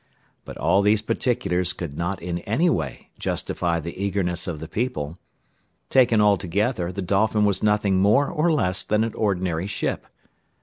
But 0.45 0.57
all 0.57 0.81
these 0.81 1.03
particulars 1.03 1.73
could 1.73 1.95
not 1.95 2.23
in 2.23 2.39
any 2.39 2.71
way 2.71 3.11
justify 3.19 3.79
the 3.79 4.03
eagerness 4.03 4.47
of 4.47 4.59
the 4.59 4.67
people: 4.67 5.15
taken 5.91 6.19
altogether, 6.19 6.91
the 6.91 7.03
Dolphin 7.03 7.45
was 7.45 7.61
nothing 7.61 7.97
more 7.99 8.27
or 8.27 8.51
less 8.51 8.83
than 8.83 9.03
an 9.03 9.13
ordinary 9.13 9.67
ship. 9.67 10.07